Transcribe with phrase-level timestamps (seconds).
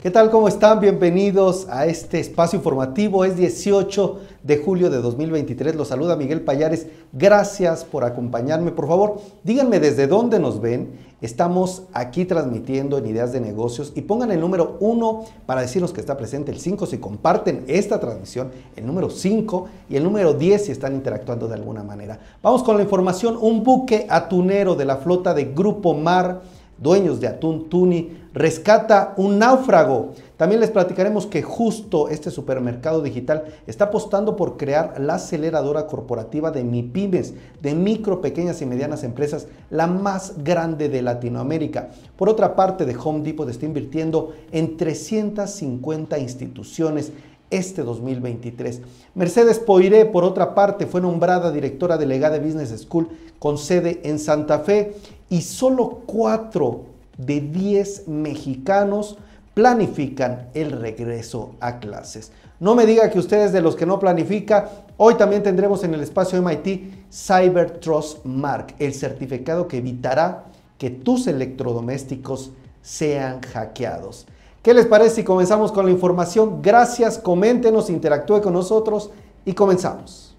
[0.00, 0.30] ¿Qué tal?
[0.30, 0.78] ¿Cómo están?
[0.78, 3.24] Bienvenidos a este espacio informativo.
[3.24, 5.74] Es 18 de julio de 2023.
[5.74, 6.86] Los saluda Miguel Payares.
[7.12, 8.70] Gracias por acompañarme.
[8.70, 10.92] Por favor, díganme desde dónde nos ven.
[11.20, 15.98] Estamos aquí transmitiendo en Ideas de Negocios y pongan el número 1 para decirnos que
[16.00, 20.64] está presente el 5 si comparten esta transmisión, el número 5 y el número 10
[20.64, 22.20] si están interactuando de alguna manera.
[22.40, 23.36] Vamos con la información.
[23.40, 26.40] Un buque atunero de la flota de Grupo Mar
[26.78, 30.12] dueños de Atún Tuni, rescata un náufrago.
[30.36, 36.50] También les platicaremos que justo este supermercado digital está apostando por crear la aceleradora corporativa
[36.52, 41.90] de MIPIMES, de micro, pequeñas y medianas empresas, la más grande de Latinoamérica.
[42.16, 47.12] Por otra parte, de Home Depot está invirtiendo en 350 instituciones
[47.50, 48.82] este 2023.
[49.14, 54.18] Mercedes Poiré, por otra parte, fue nombrada directora delegada de Business School con sede en
[54.18, 54.96] Santa Fe
[55.30, 56.84] y solo 4
[57.18, 59.18] de 10 mexicanos
[59.54, 62.30] planifican el regreso a clases.
[62.60, 66.00] No me diga que ustedes de los que no planifica, hoy también tendremos en el
[66.00, 70.44] espacio MIT Cyber Trust Mark, el certificado que evitará
[70.76, 74.26] que tus electrodomésticos sean hackeados.
[74.68, 76.60] ¿Qué les parece si comenzamos con la información?
[76.60, 79.08] Gracias, coméntenos, interactúe con nosotros
[79.46, 80.36] y comenzamos.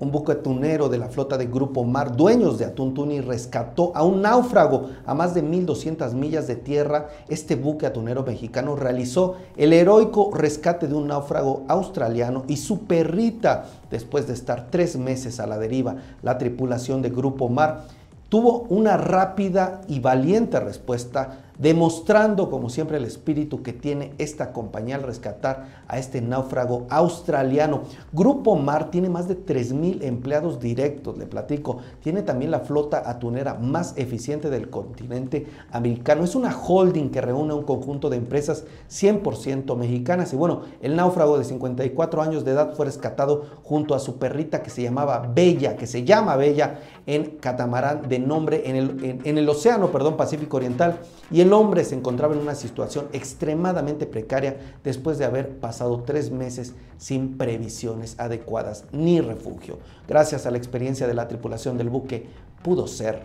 [0.00, 4.02] Un buque atunero de la flota de Grupo Mar, dueños de Atún Tuni, rescató a
[4.02, 7.10] un náufrago a más de 1.200 millas de tierra.
[7.28, 13.66] Este buque atunero mexicano realizó el heroico rescate de un náufrago australiano y su perrita
[13.92, 15.94] después de estar tres meses a la deriva.
[16.22, 17.99] La tripulación de Grupo Mar
[18.30, 24.96] tuvo una rápida y valiente respuesta demostrando como siempre el espíritu que tiene esta compañía
[24.96, 27.82] al rescatar a este náufrago australiano.
[28.12, 31.78] Grupo Mar tiene más de 3.000 empleados directos, le platico.
[32.02, 36.24] Tiene también la flota atunera más eficiente del continente americano.
[36.24, 40.32] Es una holding que reúne un conjunto de empresas 100% mexicanas.
[40.32, 44.62] Y bueno, el náufrago de 54 años de edad fue rescatado junto a su perrita
[44.62, 49.36] que se llamaba Bella, que se llama Bella en catamarán de nombre en el, en
[49.36, 51.00] el océano perdón, Pacífico Oriental.
[51.30, 56.30] Y el hombre se encontraba en una situación extremadamente precaria después de haber pasado tres
[56.30, 59.78] meses sin previsiones adecuadas ni refugio.
[60.08, 62.26] Gracias a la experiencia de la tripulación del buque,
[62.62, 63.22] pudo ser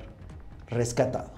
[0.68, 1.32] rescatado.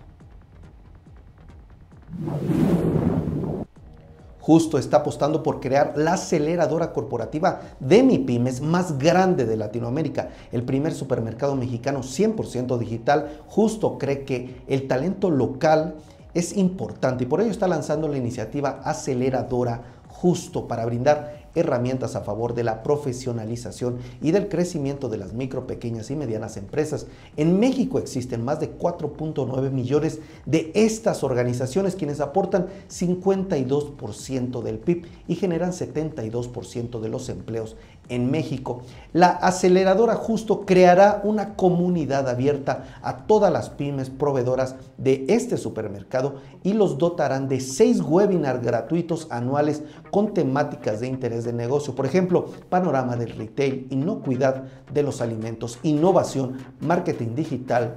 [4.48, 10.30] Justo está apostando por crear la aceleradora corporativa de MIPIMES más grande de Latinoamérica.
[10.54, 13.42] El primer supermercado mexicano 100% digital.
[13.48, 15.96] Justo cree que el talento local
[16.38, 22.22] es importante y por ello está lanzando la iniciativa aceleradora justo para brindar herramientas a
[22.22, 27.08] favor de la profesionalización y del crecimiento de las micro, pequeñas y medianas empresas.
[27.36, 35.06] En México existen más de 4.9 millones de estas organizaciones quienes aportan 52% del PIB
[35.28, 37.76] y generan 72% de los empleos
[38.10, 38.82] en México.
[39.14, 46.36] La aceleradora justo creará una comunidad abierta a todas las pymes proveedoras de este supermercado
[46.64, 51.96] y los dotarán de seis webinars gratuitos anuales con temáticas de interés de negocio.
[51.96, 54.64] Por ejemplo, panorama del retail, inocuidad
[54.94, 57.96] de los alimentos, innovación, marketing digital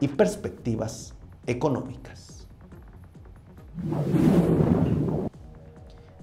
[0.00, 1.14] y perspectivas
[1.46, 2.46] económicas.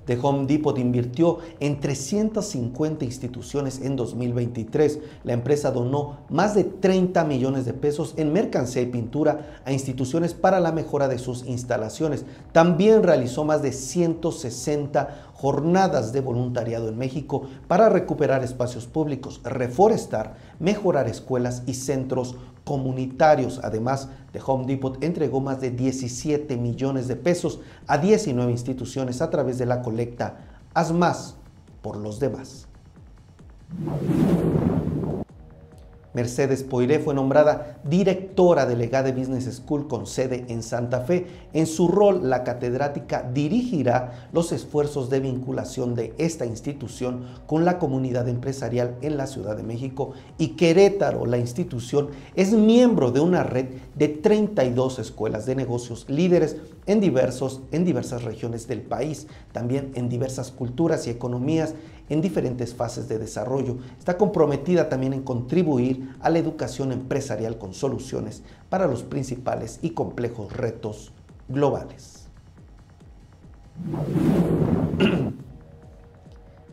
[0.07, 4.99] De Home Depot invirtió en 350 instituciones en 2023.
[5.23, 10.33] La empresa donó más de 30 millones de pesos en mercancía y pintura a instituciones
[10.33, 12.25] para la mejora de sus instalaciones.
[12.53, 20.35] También realizó más de 160 jornadas de voluntariado en México para recuperar espacios públicos, reforestar,
[20.59, 23.59] mejorar escuelas y centros comunitarios.
[23.63, 29.29] Además, de Home Depot entregó más de 17 millones de pesos a 19 instituciones a
[29.29, 30.37] través de la colecta
[30.73, 31.35] Haz más
[31.83, 32.67] por los demás.
[36.17, 41.27] Mercedes Poiré fue nombrada directora delegada de Business School con sede en Santa Fe.
[41.53, 47.77] En su rol, la catedrática dirigirá los esfuerzos de vinculación de esta institución con la
[47.77, 51.27] comunidad empresarial en la Ciudad de México y Querétaro.
[51.27, 56.57] La institución es miembro de una red de 32 escuelas de negocios líderes
[56.87, 61.75] en, diversos, en diversas regiones del país, también en diversas culturas y economías
[62.09, 63.77] en diferentes fases de desarrollo.
[63.97, 69.91] Está comprometida también en contribuir a la educación empresarial con soluciones para los principales y
[69.91, 71.11] complejos retos
[71.47, 72.27] globales.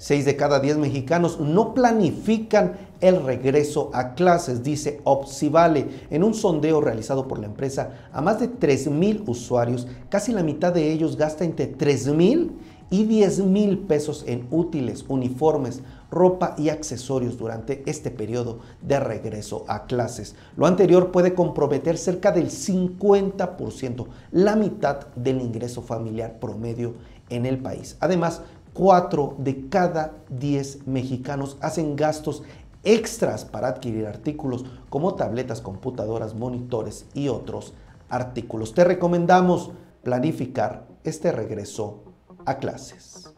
[0.05, 5.87] 6 de cada 10 mexicanos no planifican el regreso a clases, dice Opsivale.
[6.11, 10.43] En un sondeo realizado por la empresa a más de 3 mil usuarios, casi la
[10.43, 12.53] mitad de ellos gasta entre 3 mil
[12.95, 15.83] y 10 mil pesos en útiles, uniformes,
[16.13, 20.37] ropa y accesorios durante este periodo de regreso a clases.
[20.57, 26.95] Lo anterior puede comprometer cerca del 50%, la mitad del ingreso familiar promedio
[27.31, 27.97] en el país.
[27.99, 28.43] Además,
[28.75, 32.45] 4 de cada 10 mexicanos hacen gastos
[32.85, 37.73] extras para adquirir artículos como tabletas, computadoras, monitores y otros
[38.09, 38.73] artículos.
[38.73, 39.73] Te recomendamos
[40.05, 42.14] planificar este regreso
[42.47, 43.33] a clases.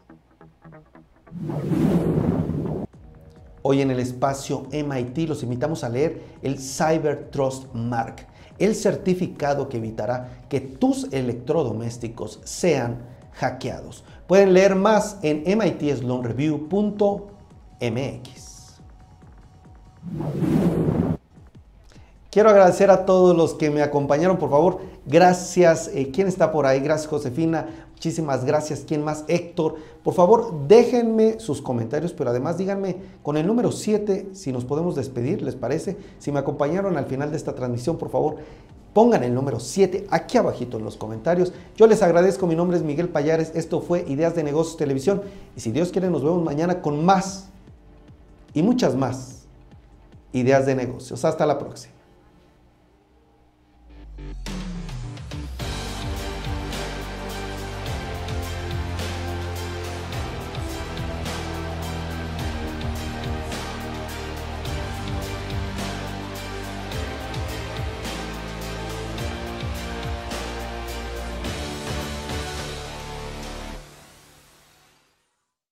[3.61, 8.25] Hoy en el espacio MIT los invitamos a leer el Cyber Trust Mark,
[8.59, 12.99] el certificado que evitará que tus electrodomésticos sean
[13.33, 14.05] hackeados.
[14.25, 18.47] Pueden leer más en mitsloanreview.mx.
[22.37, 24.77] Quiero agradecer a todos los que me acompañaron, por favor.
[25.07, 25.89] Gracias.
[25.91, 26.81] Eh, ¿Quién está por ahí?
[26.81, 27.65] Gracias, Josefina.
[27.93, 28.83] Muchísimas gracias.
[28.87, 29.25] ¿Quién más?
[29.27, 29.77] Héctor.
[30.03, 34.93] Por favor, déjenme sus comentarios, pero además díganme con el número 7 si nos podemos
[34.93, 35.97] despedir, ¿les parece?
[36.19, 38.35] Si me acompañaron al final de esta transmisión, por favor,
[38.93, 41.53] pongan el número 7 aquí abajito en los comentarios.
[41.75, 42.45] Yo les agradezco.
[42.45, 43.51] Mi nombre es Miguel Payares.
[43.55, 45.23] Esto fue Ideas de Negocios Televisión.
[45.55, 47.49] Y si Dios quiere, nos vemos mañana con más
[48.53, 49.47] y muchas más
[50.33, 51.25] ideas de negocios.
[51.25, 51.96] Hasta la próxima.